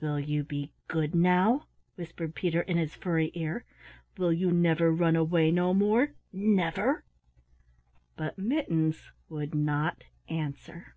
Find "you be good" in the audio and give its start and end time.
0.18-1.14